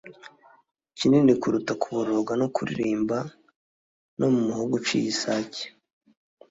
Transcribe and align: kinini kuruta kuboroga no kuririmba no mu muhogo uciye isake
kinini 0.97 1.31
kuruta 1.41 1.73
kuboroga 1.81 2.31
no 2.41 2.47
kuririmba 2.55 3.17
no 4.19 4.27
mu 4.33 4.39
muhogo 4.47 4.73
uciye 4.79 5.05
isake 5.13 5.63